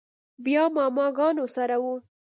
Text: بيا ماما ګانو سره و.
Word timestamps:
بيا 0.43 0.63
ماما 0.75 1.05
ګانو 1.17 1.45
سره 1.55 1.77
و. 1.83 1.85